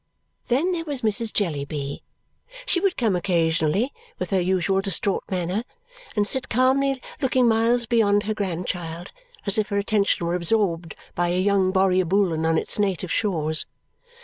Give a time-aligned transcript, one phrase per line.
[0.47, 1.31] Then there was Mrs.
[1.31, 2.01] Jellyby.
[2.65, 5.63] She would come occasionally, with her usual distraught manner,
[6.15, 9.11] and sit calmly looking miles beyond her grandchild
[9.45, 13.67] as if her attention were absorbed by a young Borrioboolan on its native shores.